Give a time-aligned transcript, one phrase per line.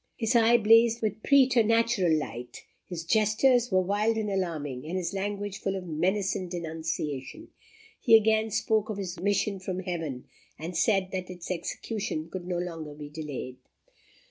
[0.17, 5.59] His eye blazed with preternatural light, his gestures were wild and alarming, and his language
[5.59, 7.49] full of menace and denunciation.
[7.99, 10.25] He again spoke of his mission from Heaven,
[10.57, 13.57] and said that its execution could no longer be delayed."